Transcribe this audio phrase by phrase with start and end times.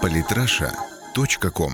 [0.00, 1.72] Политраша.ком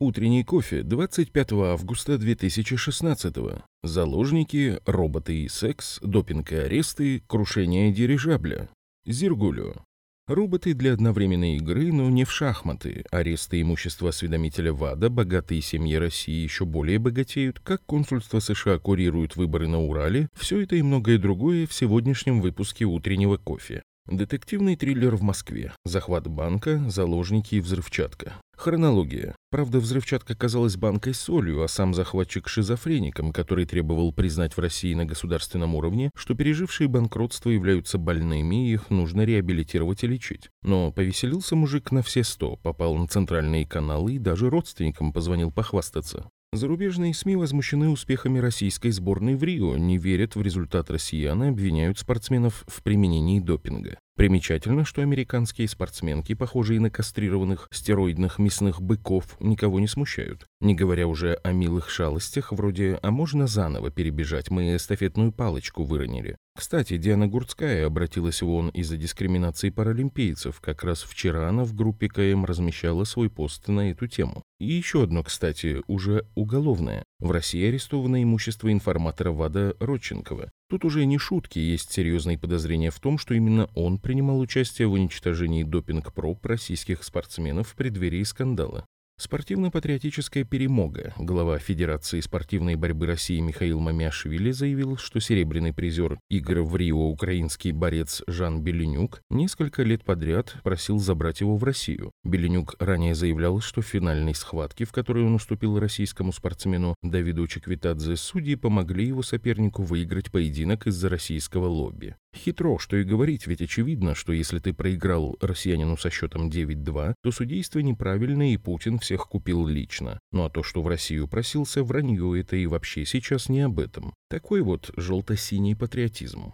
[0.00, 3.34] Утренний кофе 25 августа 2016
[3.82, 8.68] Заложники, роботы и секс, допинг и аресты, крушение дирижабля.
[9.06, 9.84] Зиргулю.
[10.26, 13.04] Роботы для одновременной игры, но не в шахматы.
[13.10, 19.68] Аресты имущества осведомителя ВАДА, богатые семьи России еще более богатеют, как консульство США курирует выборы
[19.68, 23.82] на Урале, все это и многое другое в сегодняшнем выпуске утреннего кофе.
[24.06, 25.72] Детективный триллер в Москве.
[25.86, 28.34] Захват банка, заложники и взрывчатка.
[28.54, 29.34] Хронология.
[29.50, 35.06] Правда, взрывчатка казалась банкой солью, а сам захватчик шизофреником, который требовал признать в России на
[35.06, 40.50] государственном уровне, что пережившие банкротство являются больными и их нужно реабилитировать и лечить.
[40.62, 46.28] Но повеселился мужик на все сто, попал на центральные каналы и даже родственникам позвонил похвастаться.
[46.54, 51.98] Зарубежные СМИ возмущены успехами российской сборной в Рио, не верят в результат россиян и обвиняют
[51.98, 53.98] спортсменов в применении допинга.
[54.14, 60.46] Примечательно, что американские спортсменки, похожие на кастрированных стероидных мясных быков, никого не смущают.
[60.60, 66.36] Не говоря уже о милых шалостях, вроде «а можно заново перебежать, мы эстафетную палочку выронили».
[66.56, 70.60] Кстати, Диана Гурцкая обратилась в ООН из-за дискриминации паралимпийцев.
[70.60, 74.44] Как раз вчера она в группе КМ размещала свой пост на эту тему.
[74.60, 77.02] И еще одно, кстати, уже уголовное.
[77.18, 80.48] В России арестовано имущество информатора ВАДА Родченкова.
[80.70, 84.92] Тут уже не шутки, есть серьезные подозрения в том, что именно он принимал участие в
[84.92, 88.86] уничтожении допинг-проб российских спортсменов в преддверии скандала.
[89.16, 91.14] Спортивно-патриотическая перемога.
[91.16, 97.70] Глава Федерации спортивной борьбы России Михаил Мамяшвили заявил, что серебряный призер игр в Рио украинский
[97.70, 102.10] борец Жан Беленюк несколько лет подряд просил забрать его в Россию.
[102.24, 108.16] Беленюк ранее заявлял, что в финальной схватке, в которой он уступил российскому спортсмену Давиду Чеквитадзе,
[108.16, 112.16] судьи помогли его сопернику выиграть поединок из-за российского лобби.
[112.34, 117.30] Хитро, что и говорить, ведь очевидно, что если ты проиграл россиянину со счетом 9-2, то
[117.30, 120.18] судейство неправильное и Путин всех купил лично.
[120.32, 124.14] Ну а то, что в Россию просился, вранье это и вообще сейчас не об этом.
[124.28, 126.52] Такой вот желто-синий патриотизм.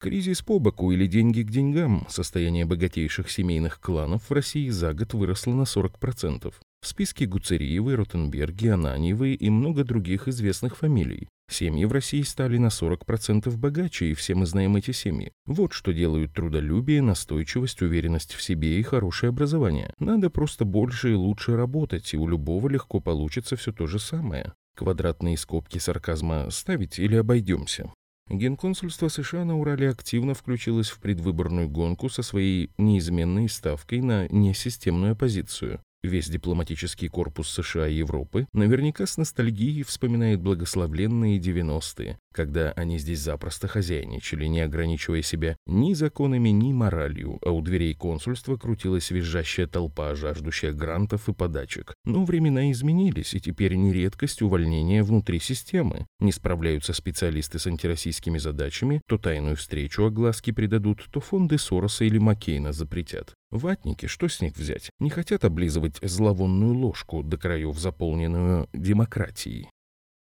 [0.00, 5.14] Кризис по боку или деньги к деньгам, состояние богатейших семейных кланов в России за год
[5.14, 6.52] выросло на 40%.
[6.80, 11.28] В списке Гуцериевы, Ротенберги, Ананьевы и много других известных фамилий.
[11.52, 15.32] Семьи в России стали на 40% богаче, и все мы знаем эти семьи.
[15.44, 19.92] Вот что делают трудолюбие, настойчивость, уверенность в себе и хорошее образование.
[19.98, 24.54] Надо просто больше и лучше работать, и у любого легко получится все то же самое.
[24.76, 27.92] Квадратные скобки сарказма ставить или обойдемся?
[28.30, 35.12] Генконсульство США на Урале активно включилось в предвыборную гонку со своей неизменной ставкой на несистемную
[35.12, 35.80] оппозицию.
[36.02, 43.20] Весь дипломатический корпус США и Европы наверняка с ностальгией вспоминает благословленные 90-е, когда они здесь
[43.20, 49.68] запросто хозяйничали, не ограничивая себя ни законами, ни моралью, а у дверей консульства крутилась визжащая
[49.68, 51.94] толпа, жаждущая грантов и подачек.
[52.04, 56.06] Но времена изменились, и теперь не редкость увольнения внутри системы.
[56.18, 62.18] Не справляются специалисты с антироссийскими задачами, то тайную встречу огласки придадут, то фонды Сороса или
[62.18, 63.36] Маккейна запретят.
[63.52, 64.90] Ватники, что с них взять?
[64.98, 69.68] Не хотят облизывать зловонную ложку до краев, заполненную демократией.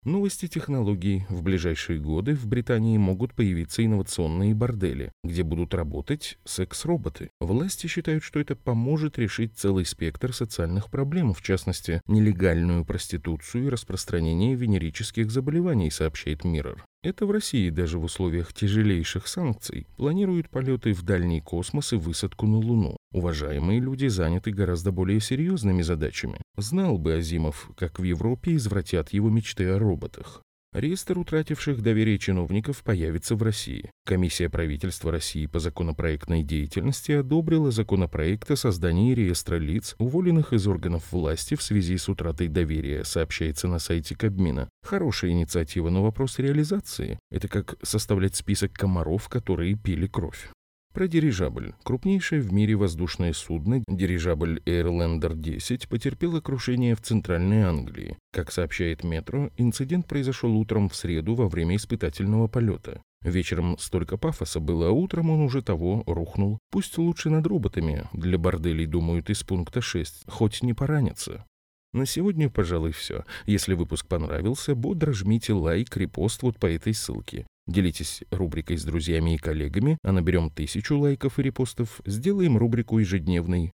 [0.04, 1.24] Новости технологий.
[1.30, 7.30] В ближайшие годы в Британии могут появиться инновационные бордели, где будут работать секс-роботы.
[7.40, 13.70] Власти считают, что это поможет решить целый спектр социальных проблем, в частности, нелегальную проституцию и
[13.70, 16.82] распространение венерических заболеваний, сообщает Mirror.
[17.04, 22.47] Это в России даже в условиях тяжелейших санкций планируют полеты в дальний космос и высадку
[22.47, 22.97] на Луну.
[23.12, 26.41] Уважаемые люди заняты гораздо более серьезными задачами.
[26.56, 30.41] Знал бы Азимов, как в Европе извратят его мечты о роботах.
[30.74, 33.92] Реестр утративших доверие чиновников появится в России.
[34.04, 41.12] Комиссия правительства России по законопроектной деятельности одобрила законопроект о создании реестра лиц, уволенных из органов
[41.12, 44.68] власти в связи с утратой доверия, сообщается на сайте Кабмина.
[44.82, 50.48] Хорошая инициатива, но вопрос реализации– это как составлять список комаров, которые пили кровь.
[50.94, 51.75] Про дирижабль.
[51.82, 58.16] Крупнейшее в мире воздушное судно, дирижабль Airlander 10, потерпело крушение в Центральной Англии.
[58.33, 63.03] Как сообщает Метро, инцидент произошел утром в среду во время испытательного полета.
[63.22, 66.60] Вечером столько пафоса было, а утром он уже того рухнул.
[66.71, 71.45] Пусть лучше над роботами, для борделей думают из пункта 6, хоть не поранятся.
[71.92, 73.24] На сегодня, пожалуй, все.
[73.47, 77.47] Если выпуск понравился, бодро жмите лайк, репост вот по этой ссылке.
[77.66, 83.72] Делитесь рубрикой с друзьями и коллегами, а наберем тысячу лайков и репостов, сделаем рубрику ежедневной.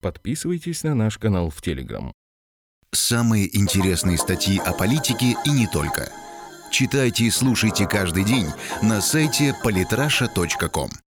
[0.00, 2.12] Подписывайтесь на наш канал в Телеграм.
[2.92, 6.12] Самые интересные статьи о политике и не только.
[6.70, 8.46] Читайте и слушайте каждый день
[8.82, 10.92] на сайте polytrasha.com.